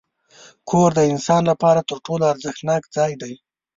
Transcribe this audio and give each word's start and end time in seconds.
کور 0.69 0.89
د 0.95 0.99
انسان 1.11 1.41
لپاره 1.51 1.79
تر 1.89 1.97
ټولو 2.05 2.23
ارزښتناک 2.33 2.83
ځای 2.95 3.11
دی. 3.21 3.33